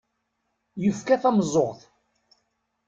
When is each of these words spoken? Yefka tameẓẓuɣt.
Yefka 0.83 1.15
tameẓẓuɣt. 1.21 1.81